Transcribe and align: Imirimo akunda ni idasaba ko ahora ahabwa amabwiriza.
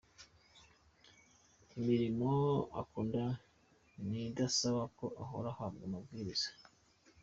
Imirimo 1.77 2.31
akunda 2.81 3.23
ni 4.07 4.19
idasaba 4.29 4.81
ko 4.97 5.05
ahora 5.21 5.47
ahabwa 5.53 5.83
amabwiriza. 5.89 6.49